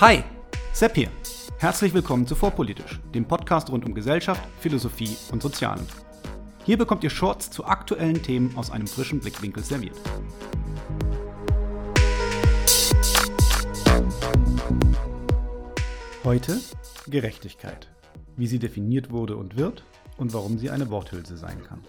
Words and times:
Hi, 0.00 0.22
Sepp 0.72 0.94
hier. 0.94 1.10
Herzlich 1.58 1.92
willkommen 1.92 2.24
zu 2.24 2.36
Vorpolitisch, 2.36 3.00
dem 3.12 3.24
Podcast 3.24 3.68
rund 3.68 3.84
um 3.84 3.94
Gesellschaft, 3.94 4.40
Philosophie 4.60 5.16
und 5.32 5.42
Sozialen. 5.42 5.84
Hier 6.64 6.78
bekommt 6.78 7.02
ihr 7.02 7.10
Shorts 7.10 7.50
zu 7.50 7.64
aktuellen 7.64 8.22
Themen 8.22 8.56
aus 8.56 8.70
einem 8.70 8.86
frischen 8.86 9.18
Blickwinkel 9.18 9.64
serviert. 9.64 9.96
Heute 16.22 16.60
Gerechtigkeit. 17.08 17.88
Wie 18.36 18.46
sie 18.46 18.60
definiert 18.60 19.10
wurde 19.10 19.36
und 19.36 19.56
wird 19.56 19.82
und 20.16 20.32
warum 20.32 20.58
sie 20.58 20.70
eine 20.70 20.90
Worthülse 20.90 21.36
sein 21.36 21.64
kann. 21.64 21.84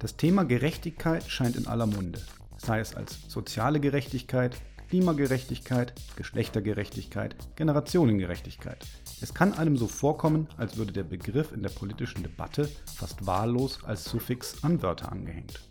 Das 0.00 0.18
Thema 0.18 0.44
Gerechtigkeit 0.44 1.24
scheint 1.30 1.56
in 1.56 1.66
aller 1.66 1.86
Munde, 1.86 2.20
sei 2.58 2.80
es 2.80 2.94
als 2.94 3.22
soziale 3.26 3.80
Gerechtigkeit, 3.80 4.54
Klimagerechtigkeit, 4.92 5.94
Geschlechtergerechtigkeit, 6.16 7.34
Generationengerechtigkeit. 7.56 8.84
Es 9.22 9.32
kann 9.32 9.54
einem 9.54 9.78
so 9.78 9.88
vorkommen, 9.88 10.48
als 10.58 10.76
würde 10.76 10.92
der 10.92 11.02
Begriff 11.02 11.50
in 11.52 11.62
der 11.62 11.70
politischen 11.70 12.22
Debatte 12.22 12.68
fast 12.94 13.26
wahllos 13.26 13.82
als 13.84 14.04
Suffix 14.04 14.62
an 14.62 14.82
Wörter 14.82 15.10
angehängt. 15.10 15.66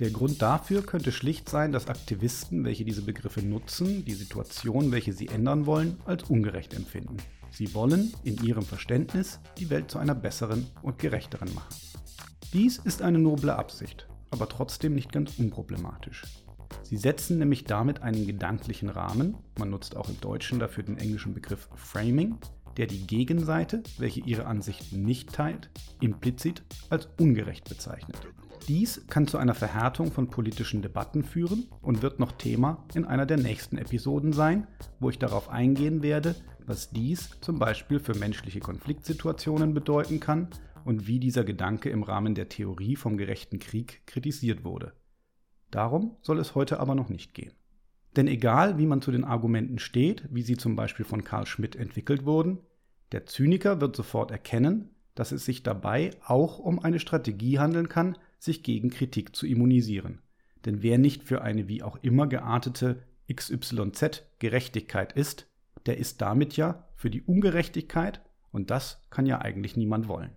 Der 0.00 0.10
Grund 0.10 0.42
dafür 0.42 0.82
könnte 0.82 1.12
schlicht 1.12 1.48
sein, 1.48 1.72
dass 1.72 1.86
Aktivisten, 1.86 2.66
welche 2.66 2.84
diese 2.84 3.00
Begriffe 3.00 3.40
nutzen, 3.40 4.04
die 4.04 4.12
Situation, 4.12 4.92
welche 4.92 5.14
sie 5.14 5.28
ändern 5.28 5.64
wollen, 5.64 5.96
als 6.04 6.24
ungerecht 6.24 6.74
empfinden. 6.74 7.16
Sie 7.50 7.72
wollen 7.72 8.12
in 8.22 8.36
ihrem 8.44 8.64
Verständnis 8.66 9.40
die 9.56 9.70
Welt 9.70 9.90
zu 9.90 9.98
einer 9.98 10.14
besseren 10.14 10.66
und 10.82 10.98
gerechteren 10.98 11.54
machen. 11.54 11.74
Dies 12.52 12.76
ist 12.76 13.00
eine 13.00 13.18
noble 13.18 13.56
Absicht, 13.56 14.08
aber 14.30 14.46
trotzdem 14.46 14.94
nicht 14.94 15.10
ganz 15.10 15.38
unproblematisch. 15.38 16.24
Sie 16.92 16.98
setzen 16.98 17.38
nämlich 17.38 17.64
damit 17.64 18.02
einen 18.02 18.26
gedanklichen 18.26 18.90
Rahmen, 18.90 19.34
man 19.58 19.70
nutzt 19.70 19.96
auch 19.96 20.10
im 20.10 20.20
Deutschen 20.20 20.58
dafür 20.58 20.84
den 20.84 20.98
englischen 20.98 21.32
Begriff 21.32 21.70
Framing, 21.74 22.36
der 22.76 22.86
die 22.86 23.06
Gegenseite, 23.06 23.82
welche 23.96 24.20
ihre 24.20 24.44
Ansichten 24.44 25.02
nicht 25.02 25.32
teilt, 25.32 25.70
implizit 26.02 26.62
als 26.90 27.08
ungerecht 27.18 27.66
bezeichnet. 27.66 28.18
Dies 28.68 29.06
kann 29.06 29.26
zu 29.26 29.38
einer 29.38 29.54
Verhärtung 29.54 30.12
von 30.12 30.28
politischen 30.28 30.82
Debatten 30.82 31.24
führen 31.24 31.66
und 31.80 32.02
wird 32.02 32.20
noch 32.20 32.32
Thema 32.32 32.84
in 32.92 33.06
einer 33.06 33.24
der 33.24 33.38
nächsten 33.38 33.78
Episoden 33.78 34.34
sein, 34.34 34.66
wo 35.00 35.08
ich 35.08 35.18
darauf 35.18 35.48
eingehen 35.48 36.02
werde, 36.02 36.34
was 36.66 36.90
dies 36.90 37.30
zum 37.40 37.58
Beispiel 37.58 38.00
für 38.00 38.14
menschliche 38.16 38.60
Konfliktsituationen 38.60 39.72
bedeuten 39.72 40.20
kann 40.20 40.48
und 40.84 41.06
wie 41.06 41.18
dieser 41.18 41.44
Gedanke 41.44 41.88
im 41.88 42.02
Rahmen 42.02 42.34
der 42.34 42.50
Theorie 42.50 42.96
vom 42.96 43.16
gerechten 43.16 43.60
Krieg 43.60 44.02
kritisiert 44.04 44.62
wurde. 44.62 44.92
Darum 45.72 46.16
soll 46.20 46.38
es 46.38 46.54
heute 46.54 46.78
aber 46.78 46.94
noch 46.94 47.08
nicht 47.08 47.34
gehen. 47.34 47.52
Denn 48.14 48.28
egal, 48.28 48.78
wie 48.78 48.86
man 48.86 49.00
zu 49.00 49.10
den 49.10 49.24
Argumenten 49.24 49.78
steht, 49.78 50.28
wie 50.30 50.42
sie 50.42 50.56
zum 50.56 50.76
Beispiel 50.76 51.04
von 51.04 51.24
Karl 51.24 51.46
Schmidt 51.46 51.74
entwickelt 51.74 52.24
wurden, 52.24 52.58
der 53.10 53.26
Zyniker 53.26 53.80
wird 53.80 53.96
sofort 53.96 54.30
erkennen, 54.30 54.90
dass 55.14 55.32
es 55.32 55.44
sich 55.44 55.62
dabei 55.62 56.10
auch 56.24 56.58
um 56.58 56.78
eine 56.78 57.00
Strategie 57.00 57.58
handeln 57.58 57.88
kann, 57.88 58.16
sich 58.38 58.62
gegen 58.62 58.90
Kritik 58.90 59.34
zu 59.34 59.46
immunisieren. 59.46 60.20
Denn 60.66 60.82
wer 60.82 60.98
nicht 60.98 61.24
für 61.24 61.42
eine 61.42 61.68
wie 61.68 61.82
auch 61.82 61.98
immer 62.02 62.26
geartete 62.26 63.02
XYZ 63.32 64.22
Gerechtigkeit 64.38 65.12
ist, 65.12 65.46
der 65.86 65.96
ist 65.96 66.20
damit 66.20 66.56
ja 66.56 66.86
für 66.96 67.10
die 67.10 67.22
Ungerechtigkeit 67.22 68.20
und 68.52 68.70
das 68.70 69.02
kann 69.10 69.26
ja 69.26 69.40
eigentlich 69.40 69.76
niemand 69.76 70.06
wollen. 70.06 70.30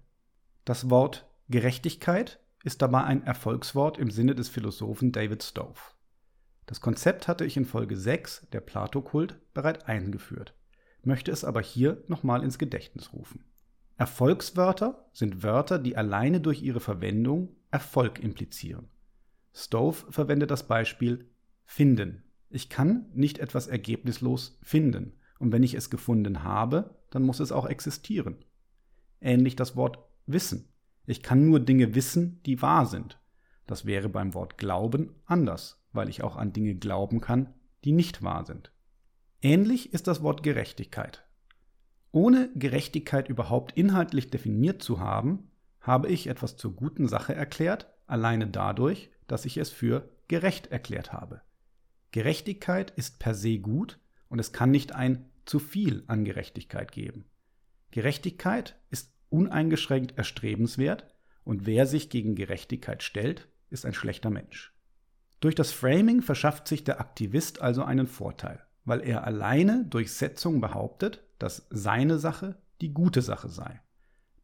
Das 0.64 0.89
Wort 0.89 1.27
Gerechtigkeit 1.49 2.39
ist 2.66 2.81
dabei 2.81 3.03
ein 3.03 3.23
Erfolgswort 3.23 3.99
im 3.99 4.09
Sinne 4.09 4.33
des 4.33 4.49
Philosophen 4.49 5.11
David 5.11 5.44
Stove. 5.44 5.80
Das 6.66 6.81
Konzept 6.81 7.27
hatte 7.27 7.45
ich 7.45 7.58
in 7.58 7.66
Folge 7.66 7.95
6, 7.95 8.47
der 8.52 8.59
Plato-Kult, 8.59 9.39
bereits 9.53 9.86
eingeführt, 9.86 10.55
möchte 11.04 11.31
es 11.31 11.45
aber 11.45 11.61
hier 11.61 12.04
nochmal 12.08 12.43
ins 12.43 12.58
Gedächtnis 12.58 13.14
rufen. 13.14 13.45
Erfolgswörter 13.98 15.08
sind 15.14 15.43
Wörter, 15.43 15.77
die 15.77 15.95
alleine 15.95 16.42
durch 16.42 16.64
ihre 16.64 16.80
Verwendung 16.80 17.55
Erfolg 17.70 18.20
implizieren. 18.20 18.89
Stove 19.54 20.11
verwendet 20.11 20.49
das 20.49 20.67
Beispiel 20.67 21.30
finden. 21.65 22.23
Ich 22.49 22.70
kann 22.70 23.05
nicht 23.14 23.37
etwas 23.37 23.67
ergebnislos 23.67 24.58
finden, 24.64 25.14
und 25.37 25.52
wenn 25.52 25.64
ich 25.64 25.75
es 25.75 25.92
gefunden 25.92 26.43
habe, 26.43 26.95
dann 27.11 27.21
muss 27.21 27.39
es 27.39 27.52
auch 27.52 27.67
existieren. 27.67 28.37
Ähnlich 29.21 29.55
das 29.55 29.75
Wort 29.75 29.99
Wissen. 30.25 30.67
Ich 31.05 31.21
kann 31.21 31.45
nur 31.45 31.60
Dinge 31.60 31.95
wissen, 31.95 32.42
die 32.45 32.61
wahr 32.61 32.86
sind. 32.86 33.20
Das 33.67 33.86
wäre 33.86 34.10
beim 34.10 34.33
Wort 34.33 34.58
Glauben 34.58 35.16
anders, 35.26 35.83
weil 35.93 36.10
ich 36.10 36.23
auch 36.23 36.36
an 36.36 36.54
Dinge 36.54 36.76
glauben 36.76 37.21
kann, 37.21 37.54
die 37.83 37.92
nicht 37.92 38.23
wahr 38.23 38.45
sind. 38.45 38.71
Ähnlich 39.42 39.93
ist 39.93 40.08
das 40.08 40.21
Wort 40.21 40.43
Gerechtigkeit. 40.43 41.26
Ohne 42.11 42.49
Gerechtigkeit 42.55 43.30
überhaupt 43.30 43.73
inhaltlich 43.73 44.30
definiert 44.30 44.82
zu 44.82 44.99
haben, 44.99 45.52
habe 45.82 46.08
ich 46.08 46.27
etwas 46.27 46.58
zur 46.58 46.76
guten 46.76 47.08
Sache 47.08 47.36
erklärt, 47.36 47.93
alleine 48.08 48.48
dadurch, 48.48 49.11
dass 49.27 49.45
ich 49.45 49.58
es 49.58 49.70
für 49.70 50.10
gerecht 50.27 50.67
erklärt 50.67 51.14
habe. 51.14 51.42
Gerechtigkeit 52.11 52.92
ist 52.92 53.20
per 53.20 53.36
se 53.36 53.60
gut 53.60 53.99
und 54.30 54.39
es 54.39 54.54
kann 54.54 54.72
nicht 54.72 54.95
ein 54.95 55.30
zu 55.45 55.60
viel 55.60 56.04
an 56.08 56.26
Gerechtigkeit 56.26 56.92
geben. 56.92 57.26
Gerechtigkeit 57.92 58.80
ist 58.89 59.14
uneingeschränkt 59.36 60.18
erstrebenswert 60.18 61.06
und 61.44 61.66
wer 61.66 61.86
sich 61.86 62.10
gegen 62.10 62.36
Gerechtigkeit 62.36 63.04
stellt, 63.04 63.50
ist 63.70 63.86
ein 63.86 63.94
schlechter 63.94 64.30
Mensch. 64.30 64.73
Durch 65.42 65.56
das 65.56 65.72
Framing 65.72 66.22
verschafft 66.22 66.68
sich 66.68 66.84
der 66.84 67.00
Aktivist 67.00 67.62
also 67.62 67.84
einen 67.84 68.08
Vorteil, 68.08 68.64
weil 68.86 69.02
er 69.02 69.26
alleine 69.26 69.86
durch 69.86 70.14
Setzung 70.14 70.62
behauptet, 70.62 71.23
dass 71.38 71.68
seine 71.70 72.18
Sache 72.18 72.58
die 72.82 72.94
gute 72.94 73.22
Sache 73.22 73.50
sei. 73.50 73.82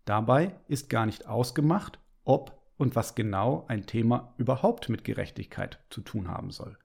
Dabei 0.06 0.56
ist 0.68 0.90
gar 0.90 1.06
nicht 1.06 1.28
ausgemacht, 1.28 2.00
ob 2.24 2.60
und 2.78 2.96
was 2.96 3.16
genau 3.16 3.66
ein 3.68 3.86
Thema 3.86 4.34
überhaupt 4.38 4.90
mit 4.90 5.04
Gerechtigkeit 5.04 5.80
zu 5.90 6.02
tun 6.02 6.28
haben 6.28 6.52
soll. 6.52 6.78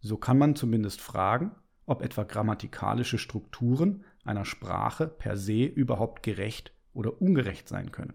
So 0.00 0.16
kann 0.16 0.38
man 0.38 0.54
zumindest 0.54 1.00
fragen, 1.00 1.52
ob 1.86 2.02
etwa 2.02 2.24
grammatikalische 2.24 3.18
Strukturen 3.18 4.04
einer 4.24 4.44
Sprache 4.44 5.08
per 5.08 5.36
se 5.36 5.64
überhaupt 5.64 6.22
gerecht 6.22 6.75
oder 6.96 7.20
ungerecht 7.20 7.68
sein 7.68 7.92
können. 7.92 8.14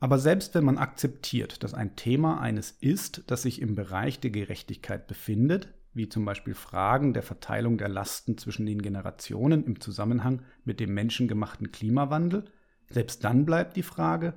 Aber 0.00 0.18
selbst 0.18 0.54
wenn 0.54 0.64
man 0.64 0.78
akzeptiert, 0.78 1.62
dass 1.62 1.74
ein 1.74 1.94
Thema 1.94 2.40
eines 2.40 2.72
ist, 2.72 3.22
das 3.28 3.42
sich 3.42 3.62
im 3.62 3.76
Bereich 3.76 4.18
der 4.18 4.32
Gerechtigkeit 4.32 5.06
befindet, 5.06 5.72
wie 5.94 6.08
zum 6.08 6.24
Beispiel 6.24 6.54
Fragen 6.54 7.12
der 7.12 7.22
Verteilung 7.22 7.78
der 7.78 7.88
Lasten 7.88 8.36
zwischen 8.38 8.66
den 8.66 8.82
Generationen 8.82 9.64
im 9.64 9.80
Zusammenhang 9.80 10.42
mit 10.64 10.80
dem 10.80 10.94
menschengemachten 10.94 11.70
Klimawandel, 11.70 12.46
selbst 12.90 13.22
dann 13.22 13.44
bleibt 13.46 13.76
die 13.76 13.82
Frage, 13.82 14.34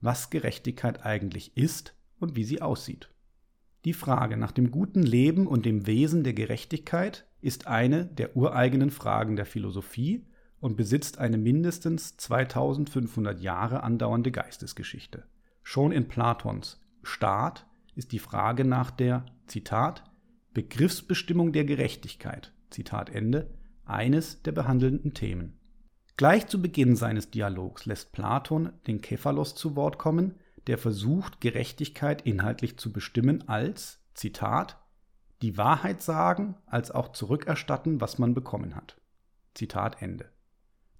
was 0.00 0.30
Gerechtigkeit 0.30 1.04
eigentlich 1.04 1.56
ist 1.56 1.94
und 2.20 2.36
wie 2.36 2.44
sie 2.44 2.62
aussieht. 2.62 3.08
Die 3.84 3.94
Frage 3.94 4.36
nach 4.36 4.52
dem 4.52 4.70
guten 4.70 5.02
Leben 5.02 5.46
und 5.46 5.66
dem 5.66 5.86
Wesen 5.86 6.24
der 6.24 6.34
Gerechtigkeit 6.34 7.26
ist 7.40 7.66
eine 7.66 8.06
der 8.06 8.36
ureigenen 8.36 8.90
Fragen 8.90 9.36
der 9.36 9.44
Philosophie 9.44 10.24
und 10.64 10.78
besitzt 10.78 11.18
eine 11.18 11.36
mindestens 11.36 12.16
2500 12.16 13.38
Jahre 13.38 13.82
andauernde 13.82 14.32
Geistesgeschichte. 14.32 15.24
Schon 15.62 15.92
in 15.92 16.08
Platons 16.08 16.80
Staat 17.02 17.66
ist 17.94 18.12
die 18.12 18.18
Frage 18.18 18.64
nach 18.64 18.90
der, 18.90 19.26
Zitat, 19.46 20.10
Begriffsbestimmung 20.54 21.52
der 21.52 21.66
Gerechtigkeit, 21.66 22.54
Zitat 22.70 23.10
Ende, 23.10 23.50
eines 23.84 24.40
der 24.40 24.52
behandelnden 24.52 25.12
Themen. 25.12 25.60
Gleich 26.16 26.46
zu 26.46 26.62
Beginn 26.62 26.96
seines 26.96 27.30
Dialogs 27.30 27.84
lässt 27.84 28.12
Platon 28.12 28.72
den 28.86 29.02
Kephalos 29.02 29.54
zu 29.54 29.76
Wort 29.76 29.98
kommen, 29.98 30.36
der 30.66 30.78
versucht, 30.78 31.42
Gerechtigkeit 31.42 32.22
inhaltlich 32.22 32.78
zu 32.78 32.90
bestimmen 32.90 33.46
als, 33.50 34.00
Zitat, 34.14 34.78
die 35.42 35.58
Wahrheit 35.58 36.00
sagen, 36.00 36.54
als 36.64 36.90
auch 36.90 37.12
zurückerstatten, 37.12 38.00
was 38.00 38.18
man 38.18 38.32
bekommen 38.32 38.74
hat. 38.74 38.98
Zitat 39.52 40.00
Ende. 40.00 40.33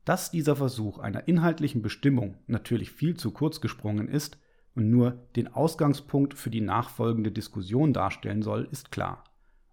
Dass 0.05 0.31
dieser 0.31 0.57
Versuch 0.57 0.99
einer 0.99 1.29
inhaltlichen 1.29 1.81
Bestimmung 1.81 2.37
natürlich 2.47 2.91
viel 2.91 3.17
zu 3.17 3.31
kurz 3.31 3.61
gesprungen 3.61 4.09
ist 4.09 4.39
und 4.75 4.91
nur 4.91 5.13
den 5.37 5.53
Ausgangspunkt 5.53 6.35
für 6.35 6.51
die 6.51 6.61
nachfolgende 6.61 7.33
Diskussion 7.33 7.93
darstellen 7.93 8.43
soll, 8.43 8.69
ist 8.71 8.91
klar. 8.91 9.25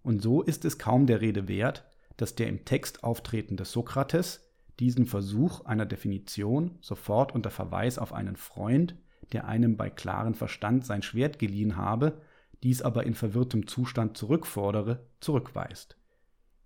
Und 0.02 0.22
so 0.22 0.42
ist 0.42 0.64
es 0.64 0.78
kaum 0.78 1.06
der 1.06 1.20
Rede 1.20 1.48
wert, 1.48 1.84
dass 2.16 2.34
der 2.34 2.48
im 2.48 2.64
Text 2.64 3.04
auftretende 3.04 3.64
Sokrates 3.64 4.48
diesen 4.80 5.06
Versuch 5.06 5.64
einer 5.64 5.86
Definition 5.86 6.78
sofort 6.80 7.34
unter 7.34 7.50
Verweis 7.50 7.98
auf 7.98 8.12
einen 8.12 8.36
Freund, 8.36 8.96
der 9.32 9.46
einem 9.46 9.76
bei 9.76 9.90
klarem 9.90 10.34
Verstand 10.34 10.86
sein 10.86 11.02
Schwert 11.02 11.38
geliehen 11.38 11.76
habe, 11.76 12.20
dies 12.62 12.82
aber 12.82 13.04
in 13.04 13.14
verwirrtem 13.14 13.66
Zustand 13.66 14.16
zurückfordere, 14.16 15.06
zurückweist. 15.20 15.96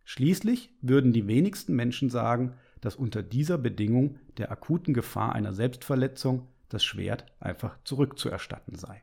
Schließlich 0.05 0.71
würden 0.83 1.13
die 1.13 1.27
wenigsten 1.27 1.75
Menschen 1.75 2.11
sagen, 2.11 2.55
dass 2.81 2.97
unter 2.97 3.23
dieser 3.23 3.59
Bedingung 3.59 4.19
der 4.37 4.51
akuten 4.51 4.95
Gefahr 4.95 5.35
einer 5.35 5.53
Selbstverletzung 5.53 6.49
das 6.69 6.85
Schwert 6.85 7.27
einfach 7.41 7.79
zurückzuerstatten 7.85 8.77
sei. 8.77 9.03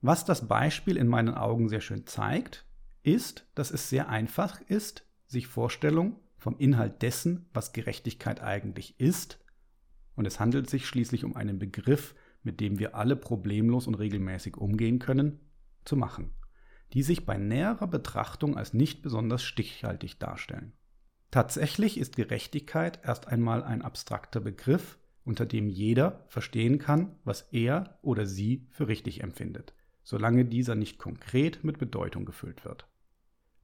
Was 0.00 0.24
das 0.24 0.48
Beispiel 0.48 0.96
in 0.96 1.08
meinen 1.08 1.34
Augen 1.34 1.68
sehr 1.68 1.80
schön 1.80 2.06
zeigt, 2.06 2.66
ist, 3.02 3.46
dass 3.54 3.70
es 3.70 3.88
sehr 3.88 4.08
einfach 4.08 4.60
ist, 4.62 5.06
sich 5.26 5.46
Vorstellungen 5.46 6.16
vom 6.36 6.58
Inhalt 6.58 7.02
dessen, 7.02 7.46
was 7.54 7.72
Gerechtigkeit 7.72 8.42
eigentlich 8.42 8.98
ist, 9.00 9.40
und 10.14 10.26
es 10.26 10.38
handelt 10.38 10.70
sich 10.70 10.86
schließlich 10.86 11.24
um 11.24 11.34
einen 11.34 11.58
Begriff, 11.58 12.14
mit 12.42 12.60
dem 12.60 12.78
wir 12.78 12.94
alle 12.94 13.16
problemlos 13.16 13.86
und 13.86 13.94
regelmäßig 13.94 14.56
umgehen 14.56 14.98
können, 14.98 15.40
zu 15.84 15.96
machen, 15.96 16.30
die 16.92 17.02
sich 17.02 17.26
bei 17.26 17.36
näherer 17.36 17.86
Betrachtung 17.86 18.56
als 18.56 18.74
nicht 18.74 19.02
besonders 19.02 19.42
stichhaltig 19.42 20.18
darstellen. 20.18 20.72
Tatsächlich 21.34 21.98
ist 21.98 22.14
Gerechtigkeit 22.14 23.00
erst 23.02 23.26
einmal 23.26 23.64
ein 23.64 23.82
abstrakter 23.82 24.38
Begriff, 24.38 25.00
unter 25.24 25.46
dem 25.46 25.68
jeder 25.68 26.24
verstehen 26.28 26.78
kann, 26.78 27.16
was 27.24 27.48
er 27.50 27.98
oder 28.02 28.24
sie 28.24 28.68
für 28.70 28.86
richtig 28.86 29.20
empfindet, 29.20 29.74
solange 30.04 30.44
dieser 30.44 30.76
nicht 30.76 30.96
konkret 30.96 31.64
mit 31.64 31.78
Bedeutung 31.78 32.24
gefüllt 32.24 32.64
wird. 32.64 32.86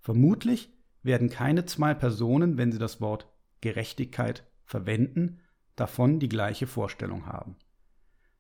Vermutlich 0.01 0.73
werden 1.05 1.31
keine 1.31 1.65
zwei 1.65 1.95
Personen, 1.95 2.59
wenn 2.59 2.73
sie 2.73 2.81
das 2.81 3.01
Wort 3.01 3.29
Gerechtigkeit 3.61 4.43
verwenden, 4.65 5.39
davon 5.77 6.19
die 6.19 6.29
gleiche 6.29 6.67
Vorstellung 6.67 7.27
haben. 7.27 7.55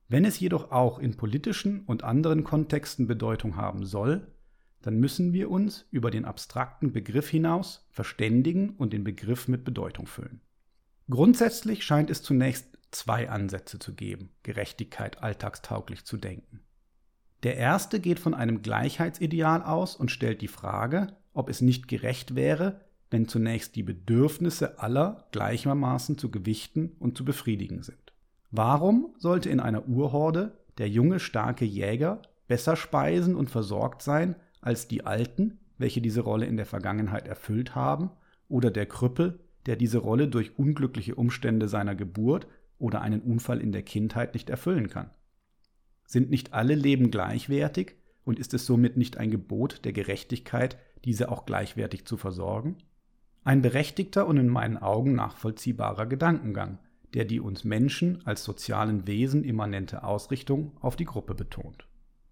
Wenn 0.08 0.24
es 0.24 0.40
jedoch 0.40 0.72
auch 0.72 0.98
in 0.98 1.16
politischen 1.16 1.84
und 1.84 2.02
anderen 2.02 2.42
Kontexten 2.42 3.06
Bedeutung 3.06 3.54
haben 3.54 3.86
soll, 3.86 4.26
dann 4.82 4.98
müssen 4.98 5.32
wir 5.32 5.50
uns 5.50 5.86
über 5.90 6.10
den 6.10 6.24
abstrakten 6.24 6.92
Begriff 6.92 7.28
hinaus 7.28 7.86
verständigen 7.90 8.70
und 8.70 8.92
den 8.92 9.04
Begriff 9.04 9.48
mit 9.48 9.64
Bedeutung 9.64 10.06
füllen. 10.06 10.40
Grundsätzlich 11.08 11.84
scheint 11.84 12.10
es 12.10 12.22
zunächst 12.22 12.66
zwei 12.90 13.28
Ansätze 13.28 13.78
zu 13.78 13.94
geben, 13.94 14.30
Gerechtigkeit 14.42 15.22
alltagstauglich 15.22 16.04
zu 16.04 16.16
denken. 16.16 16.60
Der 17.42 17.56
erste 17.56 18.00
geht 18.00 18.18
von 18.18 18.34
einem 18.34 18.62
Gleichheitsideal 18.62 19.62
aus 19.62 19.96
und 19.96 20.10
stellt 20.10 20.42
die 20.42 20.48
Frage, 20.48 21.16
ob 21.32 21.48
es 21.48 21.60
nicht 21.60 21.88
gerecht 21.88 22.34
wäre, 22.34 22.80
wenn 23.10 23.28
zunächst 23.28 23.76
die 23.76 23.82
Bedürfnisse 23.82 24.78
aller 24.78 25.26
gleichermaßen 25.32 26.18
zu 26.18 26.30
gewichten 26.30 26.92
und 26.98 27.16
zu 27.16 27.24
befriedigen 27.24 27.82
sind. 27.82 28.12
Warum 28.50 29.14
sollte 29.18 29.48
in 29.48 29.60
einer 29.60 29.88
Urhorde 29.88 30.58
der 30.78 30.88
junge, 30.88 31.18
starke 31.18 31.64
Jäger 31.64 32.22
besser 32.46 32.76
speisen 32.76 33.36
und 33.36 33.50
versorgt 33.50 34.02
sein 34.02 34.36
als 34.60 34.88
die 34.88 35.04
Alten, 35.04 35.58
welche 35.78 36.00
diese 36.00 36.20
Rolle 36.20 36.46
in 36.46 36.56
der 36.56 36.66
Vergangenheit 36.66 37.26
erfüllt 37.26 37.74
haben, 37.74 38.10
oder 38.48 38.70
der 38.70 38.86
Krüppel, 38.86 39.40
der 39.66 39.76
diese 39.76 39.98
Rolle 39.98 40.28
durch 40.28 40.58
unglückliche 40.58 41.14
Umstände 41.14 41.68
seiner 41.68 41.94
Geburt 41.94 42.46
oder 42.78 43.00
einen 43.00 43.20
Unfall 43.20 43.60
in 43.60 43.72
der 43.72 43.82
Kindheit 43.82 44.34
nicht 44.34 44.50
erfüllen 44.50 44.88
kann? 44.88 45.10
Sind 46.04 46.30
nicht 46.30 46.52
alle 46.52 46.74
Leben 46.74 47.10
gleichwertig 47.10 47.94
und 48.24 48.38
ist 48.38 48.52
es 48.52 48.66
somit 48.66 48.96
nicht 48.96 49.16
ein 49.18 49.30
Gebot 49.30 49.84
der 49.84 49.92
Gerechtigkeit, 49.92 50.76
diese 51.04 51.30
auch 51.30 51.46
gleichwertig 51.46 52.04
zu 52.04 52.16
versorgen? 52.16 52.76
Ein 53.44 53.62
berechtigter 53.62 54.26
und 54.26 54.36
in 54.36 54.48
meinen 54.48 54.76
Augen 54.76 55.14
nachvollziehbarer 55.14 56.06
Gedankengang, 56.06 56.78
der 57.14 57.24
die 57.24 57.40
uns 57.40 57.64
Menschen 57.64 58.24
als 58.26 58.44
sozialen 58.44 59.06
Wesen 59.06 59.44
immanente 59.44 60.04
Ausrichtung 60.04 60.76
auf 60.80 60.96
die 60.96 61.04
Gruppe 61.06 61.34
betont. 61.34 61.86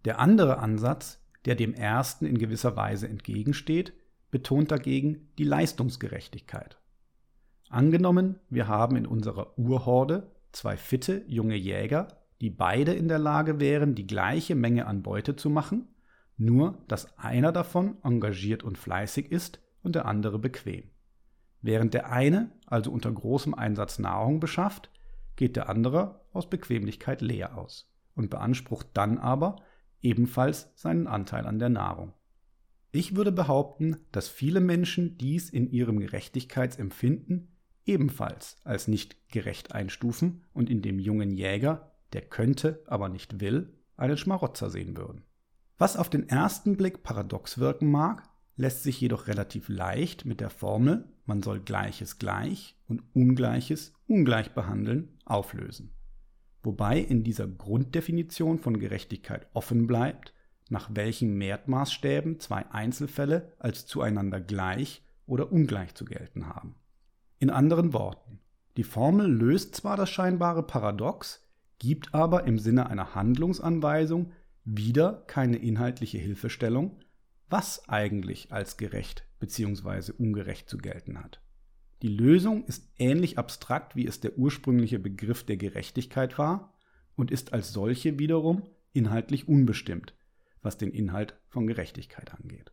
Der 0.04 0.19
andere 0.19 0.58
Ansatz, 0.58 1.20
der 1.44 1.55
dem 1.55 1.75
ersten 1.75 2.26
in 2.26 2.38
gewisser 2.38 2.76
Weise 2.76 3.08
entgegensteht, 3.08 3.93
betont 4.31 4.70
dagegen 4.70 5.31
die 5.38 5.44
Leistungsgerechtigkeit. 5.44 6.79
Angenommen, 7.69 8.40
wir 8.49 8.69
haben 8.69 8.96
in 8.96 9.06
unserer 9.06 9.58
Urhorde 9.58 10.32
zwei 10.52 10.76
fitte 10.76 11.25
junge 11.26 11.56
Jäger, 11.56 12.08
die 12.40 12.50
beide 12.50 12.94
in 12.94 13.08
der 13.08 13.19
Lage 13.19 13.61
wären, 13.61 13.94
die 13.94 14.06
gleiche 14.06 14.55
Menge 14.55 14.87
an 14.87 15.02
Beute 15.02 15.37
zu 15.37 15.50
machen, 15.50 15.88
nur 16.37 16.85
dass 16.88 17.19
einer 17.19 17.52
davon 17.52 17.99
engagiert 18.02 18.62
und 18.62 18.79
fleißig 18.79 19.32
ist 19.32 19.61
und 19.82 19.94
der 19.94 20.06
andere 20.06 20.38
bequem. 20.38 20.85
Während 21.61 21.94
der 21.94 22.11
eine 22.12 22.52
also 22.67 22.93
unter 22.93 23.11
großem 23.11 23.55
Einsatz 23.55 23.99
Nahrung 23.99 24.38
beschafft, 24.40 24.90
geht 25.37 25.56
der 25.56 25.69
andere 25.69 26.20
aus 26.32 26.49
Bequemlichkeit 26.49 27.20
leer 27.20 27.58
aus 27.58 27.93
und 28.14 28.31
beansprucht 28.31 28.88
dann 28.94 29.19
aber 29.19 29.56
ebenfalls 30.02 30.70
seinen 30.74 31.06
Anteil 31.06 31.46
an 31.46 31.58
der 31.58 31.68
Nahrung. 31.68 32.12
Ich 32.90 33.16
würde 33.16 33.32
behaupten, 33.32 33.98
dass 34.12 34.28
viele 34.28 34.60
Menschen 34.60 35.18
dies 35.18 35.50
in 35.50 35.70
ihrem 35.70 36.00
Gerechtigkeitsempfinden 36.00 37.48
ebenfalls 37.84 38.58
als 38.64 38.88
nicht 38.88 39.28
gerecht 39.28 39.72
einstufen 39.72 40.44
und 40.52 40.70
in 40.70 40.82
dem 40.82 40.98
jungen 40.98 41.30
Jäger, 41.30 41.92
der 42.12 42.22
könnte, 42.22 42.82
aber 42.86 43.08
nicht 43.08 43.40
will, 43.40 43.74
einen 43.96 44.16
Schmarotzer 44.16 44.70
sehen 44.70 44.96
würden. 44.96 45.24
Was 45.76 45.96
auf 45.96 46.08
den 46.08 46.28
ersten 46.28 46.76
Blick 46.76 47.02
paradox 47.02 47.58
wirken 47.58 47.90
mag, 47.90 48.28
lässt 48.56 48.82
sich 48.82 49.00
jedoch 49.00 49.26
relativ 49.26 49.68
leicht 49.68 50.24
mit 50.24 50.40
der 50.40 50.50
Formel 50.50 51.04
man 51.28 51.42
soll 51.42 51.60
Gleiches 51.60 52.18
gleich 52.18 52.74
und 52.88 53.02
Ungleiches 53.12 53.92
ungleich 54.06 54.54
behandeln 54.54 55.18
auflösen. 55.26 55.90
Wobei 56.62 56.99
in 56.99 57.22
dieser 57.22 57.46
Grunddefinition 57.46 58.58
von 58.58 58.78
Gerechtigkeit 58.78 59.46
offen 59.52 59.87
bleibt, 59.87 60.34
nach 60.69 60.90
welchen 60.93 61.37
Mehrtmaßstäben 61.38 62.40
zwei 62.40 62.66
Einzelfälle 62.70 63.52
als 63.58 63.87
zueinander 63.87 64.40
gleich 64.40 65.02
oder 65.26 65.52
ungleich 65.52 65.94
zu 65.94 66.05
gelten 66.05 66.46
haben. 66.46 66.75
In 67.38 67.50
anderen 67.50 67.93
Worten, 67.93 68.40
die 68.76 68.84
Formel 68.84 69.26
löst 69.26 69.75
zwar 69.75 69.96
das 69.96 70.10
scheinbare 70.10 70.62
Paradox, 70.62 71.49
gibt 71.78 72.14
aber 72.14 72.44
im 72.44 72.58
Sinne 72.58 72.88
einer 72.88 73.14
Handlungsanweisung 73.14 74.32
wieder 74.64 75.25
keine 75.26 75.56
inhaltliche 75.56 76.19
Hilfestellung, 76.19 77.00
was 77.49 77.88
eigentlich 77.88 78.52
als 78.52 78.76
gerecht 78.76 79.25
bzw. 79.40 80.12
ungerecht 80.12 80.69
zu 80.69 80.78
gelten 80.78 81.22
hat. 81.22 81.40
Die 82.02 82.08
Lösung 82.08 82.64
ist 82.66 82.88
ähnlich 82.98 83.38
abstrakt, 83.38 83.96
wie 83.96 84.06
es 84.06 84.20
der 84.20 84.38
ursprüngliche 84.38 84.98
Begriff 84.98 85.44
der 85.44 85.56
Gerechtigkeit 85.56 86.38
war 86.38 86.74
und 87.16 87.30
ist 87.30 87.52
als 87.52 87.72
solche 87.72 88.18
wiederum 88.18 88.62
inhaltlich 88.92 89.48
unbestimmt, 89.48 90.14
was 90.62 90.78
den 90.78 90.92
Inhalt 90.92 91.34
von 91.48 91.66
Gerechtigkeit 91.66 92.32
angeht. 92.34 92.72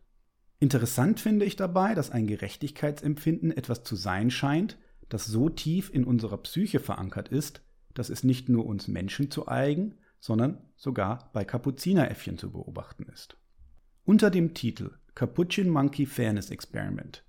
Interessant 0.58 1.20
finde 1.20 1.44
ich 1.44 1.56
dabei, 1.56 1.94
dass 1.94 2.10
ein 2.10 2.26
Gerechtigkeitsempfinden 2.26 3.50
etwas 3.50 3.82
zu 3.82 3.96
sein 3.96 4.30
scheint, 4.30 4.78
das 5.08 5.26
so 5.26 5.48
tief 5.48 5.92
in 5.92 6.04
unserer 6.04 6.38
Psyche 6.38 6.80
verankert 6.80 7.28
ist, 7.28 7.62
dass 7.94 8.10
es 8.10 8.24
nicht 8.24 8.48
nur 8.48 8.64
uns 8.66 8.88
Menschen 8.88 9.30
zu 9.30 9.48
eigen, 9.48 9.96
sondern 10.20 10.62
sogar 10.76 11.30
bei 11.32 11.44
Kapuzineräffchen 11.44 12.38
zu 12.38 12.52
beobachten 12.52 13.06
ist. 13.12 13.36
Unter 14.04 14.30
dem 14.30 14.54
Titel 14.54 14.92
Capuchin 15.14 15.68
Monkey 15.68 16.06
Fairness 16.06 16.50
Experiment 16.50 17.24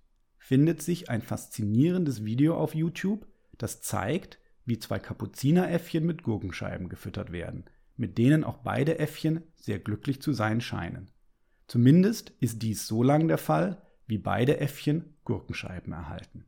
findet 0.47 0.81
sich 0.81 1.09
ein 1.09 1.21
faszinierendes 1.21 2.23
Video 2.23 2.55
auf 2.55 2.73
YouTube, 2.73 3.27
das 3.57 3.81
zeigt, 3.81 4.39
wie 4.63 4.79
zwei 4.79 4.97
Kapuzineräffchen 4.97 6.05
mit 6.05 6.23
Gurkenscheiben 6.23 6.87
gefüttert 6.87 7.33
werden, 7.33 7.65
mit 7.97 8.17
denen 8.17 8.45
auch 8.45 8.59
beide 8.59 8.97
Äffchen 8.97 9.43
sehr 9.55 9.77
glücklich 9.77 10.21
zu 10.21 10.31
sein 10.31 10.61
scheinen. 10.61 11.11
Zumindest 11.67 12.31
ist 12.39 12.61
dies 12.61 12.87
so 12.87 13.03
lang 13.03 13.27
der 13.27 13.37
Fall, 13.37 13.81
wie 14.05 14.17
beide 14.17 14.61
Äffchen 14.61 15.15
Gurkenscheiben 15.25 15.91
erhalten. 15.91 16.45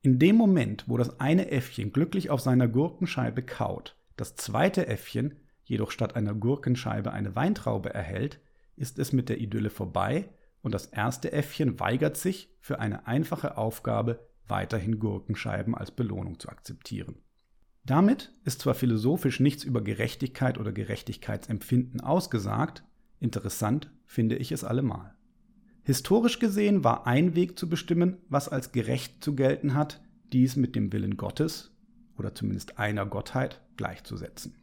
In 0.00 0.18
dem 0.18 0.36
Moment, 0.36 0.84
wo 0.86 0.96
das 0.96 1.20
eine 1.20 1.50
Äffchen 1.50 1.92
glücklich 1.92 2.30
auf 2.30 2.40
seiner 2.40 2.68
Gurkenscheibe 2.68 3.42
kaut, 3.42 3.98
das 4.16 4.34
zweite 4.34 4.86
Äffchen 4.86 5.34
jedoch 5.66 5.90
statt 5.90 6.16
einer 6.16 6.32
Gurkenscheibe 6.32 7.12
eine 7.12 7.36
Weintraube 7.36 7.92
erhält, 7.92 8.40
ist 8.76 8.98
es 8.98 9.12
mit 9.12 9.28
der 9.28 9.42
Idylle 9.42 9.68
vorbei 9.68 10.30
und 10.62 10.72
das 10.72 10.86
erste 10.86 11.32
Äffchen 11.32 11.78
weigert 11.80 12.16
sich, 12.16 12.48
für 12.60 12.78
eine 12.78 13.06
einfache 13.06 13.56
Aufgabe 13.58 14.20
weiterhin 14.46 14.98
Gurkenscheiben 14.98 15.74
als 15.74 15.90
Belohnung 15.90 16.38
zu 16.38 16.48
akzeptieren. 16.48 17.16
Damit 17.84 18.32
ist 18.44 18.60
zwar 18.60 18.74
philosophisch 18.74 19.40
nichts 19.40 19.64
über 19.64 19.82
Gerechtigkeit 19.82 20.58
oder 20.58 20.72
Gerechtigkeitsempfinden 20.72 22.00
ausgesagt, 22.00 22.84
interessant 23.18 23.90
finde 24.06 24.36
ich 24.36 24.52
es 24.52 24.62
allemal. 24.62 25.14
Historisch 25.82 26.38
gesehen 26.38 26.84
war 26.84 27.08
ein 27.08 27.34
Weg 27.34 27.58
zu 27.58 27.68
bestimmen, 27.68 28.18
was 28.28 28.48
als 28.48 28.70
gerecht 28.70 29.24
zu 29.24 29.34
gelten 29.34 29.74
hat, 29.74 30.00
dies 30.32 30.54
mit 30.54 30.76
dem 30.76 30.92
Willen 30.92 31.16
Gottes 31.16 31.72
oder 32.16 32.34
zumindest 32.34 32.78
einer 32.78 33.04
Gottheit 33.04 33.60
gleichzusetzen. 33.76 34.54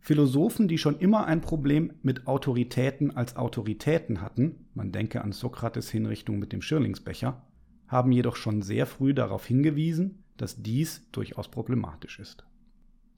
Philosophen, 0.00 0.66
die 0.66 0.78
schon 0.78 0.98
immer 0.98 1.26
ein 1.26 1.42
Problem 1.42 1.92
mit 2.02 2.26
Autoritäten 2.26 3.16
als 3.16 3.36
Autoritäten 3.36 4.22
hatten, 4.22 4.66
man 4.74 4.92
denke 4.92 5.22
an 5.22 5.32
Sokrates 5.32 5.90
Hinrichtung 5.90 6.38
mit 6.38 6.52
dem 6.52 6.62
Schirlingsbecher, 6.62 7.46
haben 7.86 8.12
jedoch 8.12 8.36
schon 8.36 8.62
sehr 8.62 8.86
früh 8.86 9.12
darauf 9.12 9.44
hingewiesen, 9.46 10.24
dass 10.36 10.62
dies 10.62 11.10
durchaus 11.12 11.50
problematisch 11.50 12.18
ist. 12.18 12.44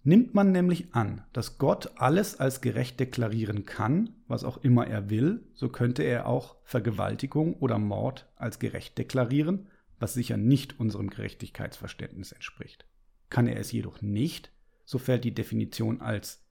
Nimmt 0.04 0.34
man 0.34 0.50
nämlich 0.50 0.92
an, 0.94 1.22
dass 1.32 1.58
Gott 1.58 1.92
alles 1.94 2.40
als 2.40 2.60
gerecht 2.60 2.98
deklarieren 2.98 3.64
kann, 3.64 4.10
was 4.26 4.42
auch 4.42 4.58
immer 4.58 4.88
er 4.88 5.10
will, 5.10 5.44
so 5.54 5.68
könnte 5.68 6.02
er 6.02 6.26
auch 6.26 6.56
Vergewaltigung 6.64 7.54
oder 7.54 7.78
Mord 7.78 8.28
als 8.34 8.58
gerecht 8.58 8.98
deklarieren, 8.98 9.68
was 10.00 10.14
sicher 10.14 10.36
nicht 10.36 10.80
unserem 10.80 11.08
Gerechtigkeitsverständnis 11.10 12.32
entspricht. 12.32 12.84
Kann 13.30 13.46
er 13.46 13.60
es 13.60 13.70
jedoch 13.70 14.02
nicht, 14.02 14.50
so 14.84 14.98
fällt 14.98 15.22
die 15.22 15.34
Definition 15.34 16.00
als 16.00 16.41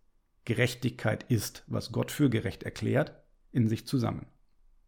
Gerechtigkeit 0.46 1.24
ist, 1.30 1.64
was 1.68 1.92
Gott 1.92 2.12
für 2.12 2.30
gerecht 2.30 2.64
erklärt, 2.64 3.14
in 3.52 3.68
sich 3.68 3.86
zusammen. 3.86 4.26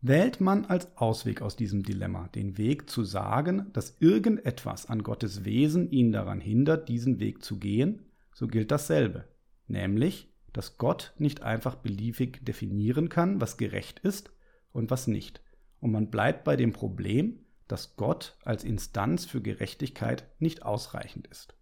Wählt 0.01 0.41
man 0.41 0.65
als 0.65 0.98
Ausweg 0.98 1.41
aus 1.41 1.55
diesem 1.55 1.83
Dilemma 1.83 2.27
den 2.29 2.57
Weg 2.57 2.89
zu 2.89 3.03
sagen, 3.03 3.72
dass 3.72 3.95
irgendetwas 4.00 4.88
an 4.88 5.03
Gottes 5.03 5.45
Wesen 5.45 5.89
ihn 5.91 6.12
daran 6.12 6.41
hindert, 6.41 6.89
diesen 6.89 7.19
Weg 7.19 7.43
zu 7.43 7.57
gehen, 7.57 8.01
so 8.33 8.48
gilt 8.48 8.72
dasselbe, 8.72 9.29
nämlich, 9.67 10.33
dass 10.51 10.77
Gott 10.77 11.13
nicht 11.19 11.41
einfach 11.41 11.75
beliebig 11.75 12.43
definieren 12.43 13.07
kann, 13.07 13.39
was 13.39 13.57
gerecht 13.57 14.00
ist 14.00 14.33
und 14.74 14.91
was 14.91 15.07
nicht. 15.07 15.41
Und 15.79 15.91
man 15.91 16.10
bleibt 16.10 16.43
bei 16.43 16.55
dem 16.55 16.74
Problem, 16.74 17.39
dass 17.67 17.95
Gott 17.95 18.38
als 18.43 18.63
Instanz 18.63 19.25
für 19.25 19.41
Gerechtigkeit 19.41 20.27
nicht 20.39 20.63
ausreichend 20.63 21.27
ist. 21.27 21.55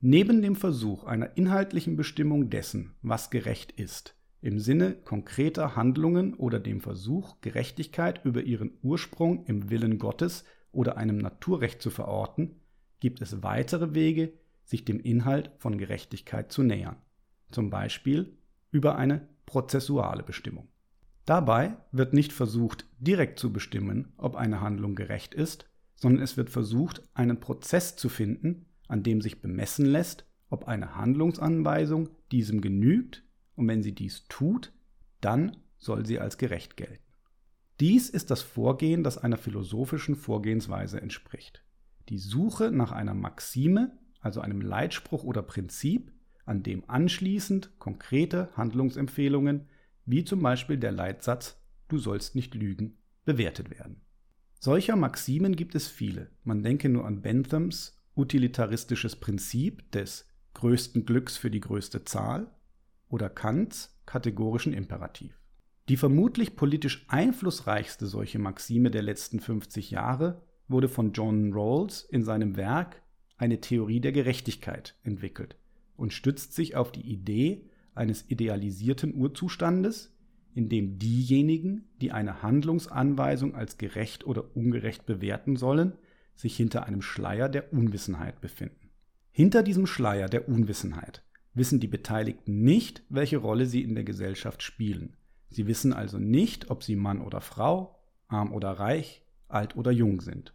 Neben 0.00 0.42
dem 0.42 0.56
Versuch 0.56 1.04
einer 1.04 1.36
inhaltlichen 1.36 1.96
Bestimmung 1.96 2.50
dessen, 2.50 2.94
was 3.00 3.30
gerecht 3.30 3.72
ist, 3.72 4.14
im 4.42 4.58
Sinne 4.58 4.92
konkreter 4.92 5.74
Handlungen 5.74 6.34
oder 6.34 6.60
dem 6.60 6.80
Versuch, 6.80 7.40
Gerechtigkeit 7.40 8.24
über 8.24 8.42
ihren 8.42 8.72
Ursprung 8.82 9.46
im 9.46 9.70
Willen 9.70 9.98
Gottes 9.98 10.44
oder 10.70 10.98
einem 10.98 11.16
Naturrecht 11.16 11.80
zu 11.80 11.88
verorten, 11.90 12.60
gibt 13.00 13.22
es 13.22 13.42
weitere 13.42 13.94
Wege, 13.94 14.34
sich 14.64 14.84
dem 14.84 15.00
Inhalt 15.00 15.50
von 15.58 15.78
Gerechtigkeit 15.78 16.52
zu 16.52 16.62
nähern, 16.62 16.96
zum 17.50 17.70
Beispiel 17.70 18.36
über 18.70 18.96
eine 18.96 19.26
prozessuale 19.46 20.22
Bestimmung. 20.22 20.68
Dabei 21.24 21.76
wird 21.90 22.12
nicht 22.12 22.32
versucht, 22.32 22.86
direkt 22.98 23.38
zu 23.38 23.52
bestimmen, 23.52 24.12
ob 24.18 24.36
eine 24.36 24.60
Handlung 24.60 24.94
gerecht 24.94 25.34
ist, 25.34 25.68
sondern 25.94 26.22
es 26.22 26.36
wird 26.36 26.50
versucht, 26.50 27.02
einen 27.14 27.40
Prozess 27.40 27.96
zu 27.96 28.08
finden, 28.08 28.65
an 28.88 29.02
dem 29.02 29.20
sich 29.20 29.40
bemessen 29.40 29.86
lässt, 29.86 30.26
ob 30.48 30.68
eine 30.68 30.96
Handlungsanweisung 30.96 32.08
diesem 32.30 32.60
genügt 32.60 33.24
und 33.54 33.68
wenn 33.68 33.82
sie 33.82 33.94
dies 33.94 34.26
tut, 34.28 34.72
dann 35.20 35.56
soll 35.78 36.06
sie 36.06 36.18
als 36.18 36.38
gerecht 36.38 36.76
gelten. 36.76 37.02
Dies 37.80 38.08
ist 38.08 38.30
das 38.30 38.42
Vorgehen, 38.42 39.04
das 39.04 39.18
einer 39.18 39.36
philosophischen 39.36 40.16
Vorgehensweise 40.16 41.00
entspricht. 41.00 41.62
Die 42.08 42.18
Suche 42.18 42.70
nach 42.70 42.92
einer 42.92 43.14
Maxime, 43.14 43.98
also 44.20 44.40
einem 44.40 44.60
Leitspruch 44.60 45.24
oder 45.24 45.42
Prinzip, 45.42 46.12
an 46.44 46.62
dem 46.62 46.88
anschließend 46.88 47.78
konkrete 47.78 48.48
Handlungsempfehlungen 48.56 49.68
wie 50.06 50.24
zum 50.24 50.40
Beispiel 50.40 50.78
der 50.78 50.92
Leitsatz 50.92 51.60
Du 51.88 51.98
sollst 51.98 52.34
nicht 52.34 52.54
lügen, 52.54 52.98
bewertet 53.24 53.70
werden. 53.70 54.00
Solcher 54.58 54.96
Maximen 54.96 55.54
gibt 55.54 55.74
es 55.74 55.86
viele. 55.86 56.30
Man 56.42 56.62
denke 56.62 56.88
nur 56.88 57.04
an 57.04 57.22
Benthams 57.22 57.95
utilitaristisches 58.16 59.16
Prinzip 59.16 59.90
des 59.92 60.26
größten 60.54 61.04
Glücks 61.04 61.36
für 61.36 61.50
die 61.50 61.60
größte 61.60 62.04
Zahl 62.04 62.50
oder 63.08 63.28
Kants 63.28 64.00
kategorischen 64.06 64.72
Imperativ. 64.72 65.38
Die 65.88 65.96
vermutlich 65.96 66.56
politisch 66.56 67.04
einflussreichste 67.08 68.06
solche 68.06 68.38
Maxime 68.38 68.90
der 68.90 69.02
letzten 69.02 69.38
50 69.38 69.90
Jahre 69.90 70.42
wurde 70.66 70.88
von 70.88 71.12
John 71.12 71.52
Rawls 71.52 72.02
in 72.02 72.24
seinem 72.24 72.56
Werk 72.56 73.02
Eine 73.36 73.60
Theorie 73.60 74.00
der 74.00 74.12
Gerechtigkeit 74.12 74.96
entwickelt 75.02 75.56
und 75.96 76.12
stützt 76.12 76.54
sich 76.54 76.74
auf 76.74 76.90
die 76.90 77.06
Idee 77.06 77.68
eines 77.94 78.28
idealisierten 78.28 79.14
Urzustandes, 79.14 80.14
in 80.54 80.68
dem 80.68 80.98
diejenigen, 80.98 81.84
die 82.00 82.12
eine 82.12 82.42
Handlungsanweisung 82.42 83.54
als 83.54 83.78
gerecht 83.78 84.26
oder 84.26 84.56
ungerecht 84.56 85.06
bewerten 85.06 85.56
sollen, 85.56 85.92
sich 86.36 86.56
hinter 86.56 86.86
einem 86.86 87.02
Schleier 87.02 87.48
der 87.48 87.72
Unwissenheit 87.72 88.40
befinden. 88.40 88.90
Hinter 89.32 89.62
diesem 89.62 89.86
Schleier 89.86 90.28
der 90.28 90.48
Unwissenheit 90.48 91.24
wissen 91.54 91.80
die 91.80 91.88
Beteiligten 91.88 92.62
nicht, 92.62 93.02
welche 93.08 93.38
Rolle 93.38 93.66
sie 93.66 93.82
in 93.82 93.94
der 93.94 94.04
Gesellschaft 94.04 94.62
spielen. 94.62 95.16
Sie 95.50 95.66
wissen 95.66 95.92
also 95.92 96.18
nicht, 96.18 96.70
ob 96.70 96.82
sie 96.82 96.96
Mann 96.96 97.20
oder 97.20 97.40
Frau, 97.40 97.98
arm 98.28 98.52
oder 98.52 98.72
reich, 98.72 99.24
alt 99.48 99.76
oder 99.76 99.90
jung 99.90 100.20
sind. 100.20 100.54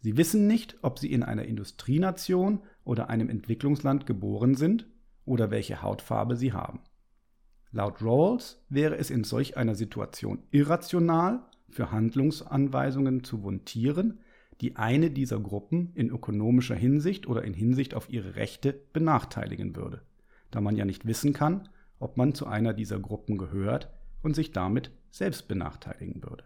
Sie 0.00 0.16
wissen 0.16 0.46
nicht, 0.46 0.76
ob 0.82 0.98
sie 0.98 1.12
in 1.12 1.22
einer 1.22 1.44
Industrienation 1.44 2.60
oder 2.84 3.08
einem 3.08 3.30
Entwicklungsland 3.30 4.06
geboren 4.06 4.54
sind 4.54 4.86
oder 5.24 5.50
welche 5.50 5.82
Hautfarbe 5.82 6.36
sie 6.36 6.52
haben. 6.52 6.80
Laut 7.70 8.02
Rawls 8.02 8.64
wäre 8.68 8.96
es 8.96 9.10
in 9.10 9.24
solch 9.24 9.56
einer 9.56 9.74
Situation 9.74 10.42
irrational, 10.50 11.44
für 11.70 11.90
Handlungsanweisungen 11.90 13.24
zu 13.24 13.42
vontieren, 13.42 14.20
die 14.60 14.76
eine 14.76 15.10
dieser 15.10 15.40
Gruppen 15.40 15.92
in 15.94 16.10
ökonomischer 16.10 16.74
Hinsicht 16.74 17.26
oder 17.26 17.42
in 17.42 17.54
Hinsicht 17.54 17.94
auf 17.94 18.08
ihre 18.08 18.36
Rechte 18.36 18.72
benachteiligen 18.92 19.76
würde, 19.76 20.02
da 20.50 20.60
man 20.60 20.76
ja 20.76 20.84
nicht 20.84 21.06
wissen 21.06 21.32
kann, 21.32 21.68
ob 21.98 22.16
man 22.16 22.34
zu 22.34 22.46
einer 22.46 22.72
dieser 22.72 22.98
Gruppen 22.98 23.38
gehört 23.38 23.90
und 24.22 24.34
sich 24.34 24.52
damit 24.52 24.90
selbst 25.10 25.48
benachteiligen 25.48 26.22
würde. 26.22 26.44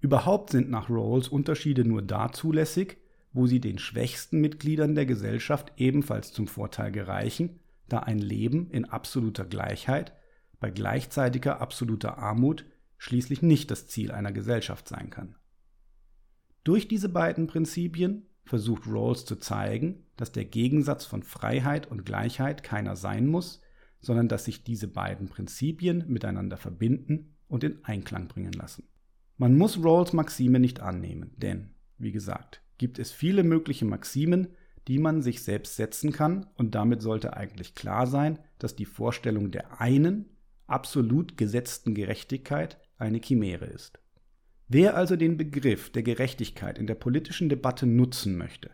Überhaupt 0.00 0.50
sind 0.50 0.70
nach 0.70 0.90
Rawls 0.90 1.28
Unterschiede 1.28 1.84
nur 1.84 2.02
da 2.02 2.32
zulässig, 2.32 2.98
wo 3.32 3.46
sie 3.46 3.60
den 3.60 3.78
schwächsten 3.78 4.40
Mitgliedern 4.40 4.94
der 4.94 5.06
Gesellschaft 5.06 5.72
ebenfalls 5.76 6.32
zum 6.32 6.46
Vorteil 6.46 6.90
gereichen, 6.90 7.60
da 7.88 8.00
ein 8.00 8.18
Leben 8.18 8.70
in 8.70 8.84
absoluter 8.84 9.44
Gleichheit 9.44 10.12
bei 10.58 10.70
gleichzeitiger 10.70 11.60
absoluter 11.60 12.18
Armut 12.18 12.64
schließlich 12.98 13.42
nicht 13.42 13.70
das 13.70 13.88
Ziel 13.88 14.10
einer 14.10 14.32
Gesellschaft 14.32 14.88
sein 14.88 15.10
kann. 15.10 15.36
Durch 16.66 16.88
diese 16.88 17.08
beiden 17.08 17.46
Prinzipien 17.46 18.26
versucht 18.44 18.88
Rawls 18.88 19.24
zu 19.24 19.36
zeigen, 19.36 20.02
dass 20.16 20.32
der 20.32 20.44
Gegensatz 20.44 21.04
von 21.04 21.22
Freiheit 21.22 21.88
und 21.88 22.04
Gleichheit 22.04 22.64
keiner 22.64 22.96
sein 22.96 23.28
muss, 23.28 23.60
sondern 24.00 24.26
dass 24.26 24.46
sich 24.46 24.64
diese 24.64 24.88
beiden 24.88 25.28
Prinzipien 25.28 26.02
miteinander 26.08 26.56
verbinden 26.56 27.36
und 27.46 27.62
in 27.62 27.84
Einklang 27.84 28.26
bringen 28.26 28.52
lassen. 28.52 28.82
Man 29.36 29.56
muss 29.56 29.78
Rawls 29.80 30.12
Maxime 30.12 30.58
nicht 30.58 30.80
annehmen, 30.80 31.30
denn, 31.36 31.70
wie 31.98 32.10
gesagt, 32.10 32.62
gibt 32.78 32.98
es 32.98 33.12
viele 33.12 33.44
mögliche 33.44 33.84
Maximen, 33.84 34.48
die 34.88 34.98
man 34.98 35.22
sich 35.22 35.44
selbst 35.44 35.76
setzen 35.76 36.10
kann, 36.10 36.46
und 36.56 36.74
damit 36.74 37.00
sollte 37.00 37.36
eigentlich 37.36 37.76
klar 37.76 38.08
sein, 38.08 38.40
dass 38.58 38.74
die 38.74 38.86
Vorstellung 38.86 39.52
der 39.52 39.80
einen, 39.80 40.30
absolut 40.66 41.36
gesetzten 41.36 41.94
Gerechtigkeit 41.94 42.80
eine 42.98 43.20
Chimäre 43.20 43.66
ist. 43.66 44.00
Wer 44.68 44.96
also 44.96 45.14
den 45.14 45.36
Begriff 45.36 45.90
der 45.90 46.02
Gerechtigkeit 46.02 46.76
in 46.78 46.88
der 46.88 46.96
politischen 46.96 47.48
Debatte 47.48 47.86
nutzen 47.86 48.36
möchte, 48.36 48.70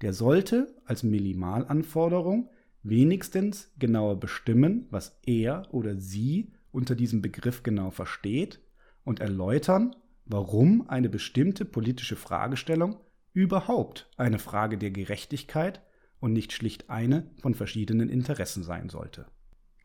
der 0.00 0.12
sollte 0.12 0.74
als 0.84 1.04
Minimalanforderung 1.04 2.50
wenigstens 2.82 3.72
genauer 3.78 4.18
bestimmen, 4.18 4.86
was 4.90 5.20
er 5.24 5.68
oder 5.72 5.96
sie 5.96 6.52
unter 6.72 6.96
diesem 6.96 7.22
Begriff 7.22 7.62
genau 7.62 7.90
versteht 7.90 8.60
und 9.04 9.20
erläutern, 9.20 9.94
warum 10.24 10.88
eine 10.88 11.08
bestimmte 11.08 11.64
politische 11.64 12.16
Fragestellung 12.16 12.96
überhaupt 13.32 14.10
eine 14.16 14.40
Frage 14.40 14.78
der 14.78 14.90
Gerechtigkeit 14.90 15.80
und 16.18 16.32
nicht 16.32 16.52
schlicht 16.52 16.90
eine 16.90 17.30
von 17.40 17.54
verschiedenen 17.54 18.08
Interessen 18.08 18.64
sein 18.64 18.88
sollte. 18.88 19.26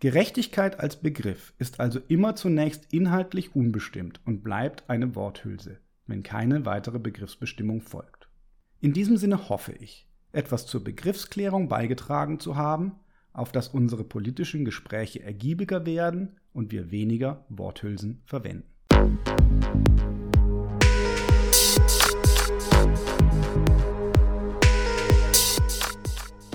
Gerechtigkeit 0.01 0.79
als 0.79 0.95
Begriff 0.95 1.53
ist 1.59 1.79
also 1.79 1.99
immer 2.07 2.35
zunächst 2.35 2.91
inhaltlich 2.91 3.55
unbestimmt 3.55 4.19
und 4.25 4.41
bleibt 4.41 4.89
eine 4.89 5.13
Worthülse, 5.13 5.77
wenn 6.07 6.23
keine 6.23 6.65
weitere 6.65 6.97
Begriffsbestimmung 6.97 7.81
folgt. 7.81 8.27
In 8.79 8.93
diesem 8.93 9.17
Sinne 9.17 9.47
hoffe 9.47 9.73
ich, 9.73 10.07
etwas 10.31 10.65
zur 10.65 10.83
Begriffsklärung 10.83 11.69
beigetragen 11.69 12.39
zu 12.39 12.55
haben, 12.55 12.93
auf 13.31 13.51
dass 13.51 13.67
unsere 13.67 14.03
politischen 14.03 14.65
Gespräche 14.65 15.21
ergiebiger 15.21 15.85
werden 15.85 16.39
und 16.51 16.71
wir 16.71 16.89
weniger 16.89 17.45
Worthülsen 17.49 18.23
verwenden. 18.25 18.65